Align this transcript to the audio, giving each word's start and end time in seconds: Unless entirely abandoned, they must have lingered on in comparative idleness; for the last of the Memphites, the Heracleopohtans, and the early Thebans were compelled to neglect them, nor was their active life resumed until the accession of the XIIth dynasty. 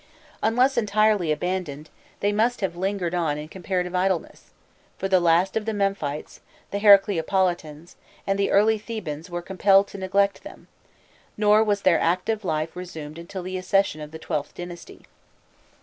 Unless 0.41 0.77
entirely 0.79 1.31
abandoned, 1.31 1.91
they 2.21 2.31
must 2.31 2.61
have 2.61 2.75
lingered 2.75 3.13
on 3.13 3.37
in 3.37 3.47
comparative 3.47 3.93
idleness; 3.93 4.49
for 4.97 5.07
the 5.07 5.19
last 5.19 5.55
of 5.55 5.65
the 5.65 5.73
Memphites, 5.73 6.39
the 6.71 6.79
Heracleopohtans, 6.79 7.97
and 8.25 8.39
the 8.39 8.49
early 8.49 8.79
Thebans 8.79 9.29
were 9.29 9.43
compelled 9.43 9.87
to 9.89 9.99
neglect 9.99 10.41
them, 10.41 10.67
nor 11.37 11.63
was 11.63 11.81
their 11.83 11.99
active 11.99 12.43
life 12.43 12.75
resumed 12.75 13.19
until 13.19 13.43
the 13.43 13.59
accession 13.59 14.01
of 14.01 14.09
the 14.09 14.17
XIIth 14.17 14.55
dynasty. 14.55 15.05